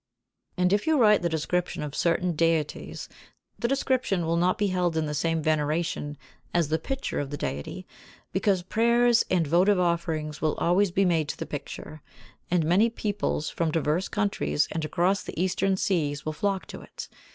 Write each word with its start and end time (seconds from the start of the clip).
And 0.57 0.73
if 0.73 0.87
you 0.87 0.97
write 0.97 1.21
the 1.21 1.29
description 1.29 1.83
of 1.83 1.93
certain 1.93 2.31
deities 2.31 3.07
the 3.59 3.67
description 3.67 4.25
will 4.25 4.35
not 4.35 4.57
be 4.57 4.69
held 4.73 4.97
in 4.97 5.05
the 5.05 5.13
same 5.13 5.43
veneration 5.43 6.17
as 6.55 6.69
the 6.69 6.79
picture 6.79 7.19
of 7.19 7.29
the 7.29 7.37
Deity, 7.37 7.85
because 8.31 8.63
prayers 8.63 9.23
and 9.29 9.45
votive 9.45 9.79
offerings 9.79 10.41
will 10.41 10.55
always 10.55 10.89
be 10.89 11.05
made 11.05 11.27
to 11.29 11.37
the 11.37 11.45
picture, 11.45 12.01
and 12.49 12.65
many 12.65 12.89
peoples 12.89 13.51
from 13.51 13.69
diverse 13.69 14.07
countries 14.07 14.67
and 14.71 14.81
from 14.81 14.89
across 14.89 15.21
the 15.21 15.39
Eastern 15.39 15.77
seas 15.77 16.25
will 16.25 16.33
flock 16.33 16.65
to 16.65 16.81
it. 16.81 17.07